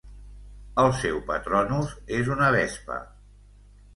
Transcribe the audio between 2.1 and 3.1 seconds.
és una vespa.